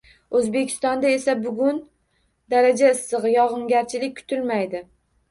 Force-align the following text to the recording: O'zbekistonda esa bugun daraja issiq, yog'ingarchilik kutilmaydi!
O'zbekistonda 0.37 1.09
esa 1.17 1.33
bugun 1.41 1.75
daraja 2.53 2.89
issiq, 2.95 3.27
yog'ingarchilik 3.33 4.15
kutilmaydi! 4.21 4.83